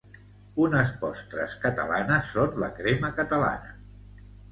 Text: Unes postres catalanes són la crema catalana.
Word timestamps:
Unes 0.61 0.93
postres 1.01 1.53
catalanes 1.65 2.31
són 2.37 2.57
la 2.63 2.71
crema 2.79 3.13
catalana. 3.21 3.75